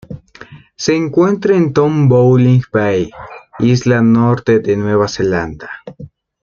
[0.77, 3.11] Se encuentra en Tom Bowling Bay,
[3.59, 5.69] Isla Norte de Nueva Zelanda.